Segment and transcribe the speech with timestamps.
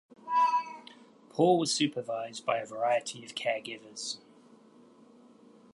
[1.29, 4.17] Paul was supervised by a variety of caregivers.